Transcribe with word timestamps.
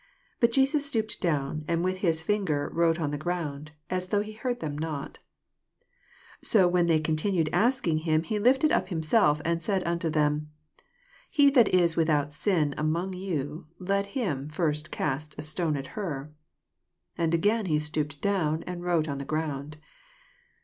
But 0.39 0.51
Jesus 0.51 0.83
stooped 0.83 1.21
down, 1.21 1.63
and 1.67 1.83
with 1.83 1.97
his 1.99 2.23
finger 2.23 2.71
wrote 2.73 2.99
on 2.99 3.11
the 3.11 3.19
ground, 3.19 3.69
aa 3.91 3.99
though 3.99 4.23
he 4.23 4.31
heard 4.33 4.59
them 4.59 4.75
not. 4.75 5.19
7 6.41 6.41
So 6.41 6.67
when 6.67 6.87
they 6.87 6.99
oontinued 6.99 7.49
asking 7.53 7.99
him, 7.99 8.23
he 8.23 8.39
lifted 8.39 8.71
up 8.71 8.89
himself, 8.89 9.43
and 9.45 9.61
said 9.61 9.83
unto 9.83 10.09
them. 10.09 10.49
He 11.29 11.51
that 11.51 11.67
is 11.67 11.95
without 11.95 12.33
sin 12.33 12.73
among 12.79 13.13
you, 13.13 13.67
let 13.77 14.07
him 14.17 14.49
first 14.49 14.89
oast 14.99 15.35
a 15.37 15.43
stone 15.43 15.77
at 15.77 15.87
her. 15.93 16.31
8 17.19 17.19
And 17.19 17.33
again 17.35 17.65
he 17.67 17.77
stooped 17.77 18.21
down, 18.23 18.63
and 18.63 18.81
wrote 18.83 19.07
on 19.07 19.19
the 19.19 19.23
ground. 19.23 19.77